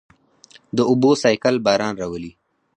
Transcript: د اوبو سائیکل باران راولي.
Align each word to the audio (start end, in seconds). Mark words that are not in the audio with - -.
د 0.77 0.79
اوبو 0.89 1.11
سائیکل 1.21 1.55
باران 1.65 1.93
راولي. 2.01 2.31